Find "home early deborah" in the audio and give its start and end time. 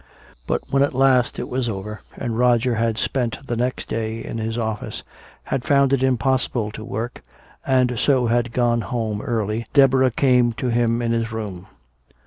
8.81-10.09